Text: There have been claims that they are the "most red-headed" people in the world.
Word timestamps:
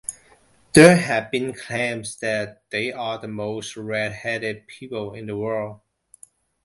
There 0.73 0.95
have 0.97 1.29
been 1.29 1.53
claims 1.53 2.15
that 2.21 2.67
they 2.71 2.91
are 2.91 3.19
the 3.19 3.27
"most 3.27 3.77
red-headed" 3.77 4.65
people 4.65 5.13
in 5.13 5.27
the 5.27 5.37
world. 5.37 5.81